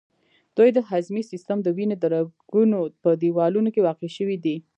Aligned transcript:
دوی 0.57 0.69
د 0.73 0.79
هضمي 0.89 1.23
سیستم، 1.31 1.57
د 1.63 1.67
وینې 1.77 1.95
د 1.99 2.03
رګونو 2.13 2.79
په 3.03 3.09
دیوالونو 3.21 3.69
کې 3.73 3.85
واقع 3.87 4.09
شوي 4.17 4.37
دي. 4.45 4.57